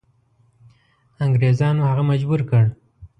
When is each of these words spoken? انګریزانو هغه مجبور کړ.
انګریزانو 1.25 1.81
هغه 1.89 2.03
مجبور 2.11 2.41
کړ. 2.49 2.63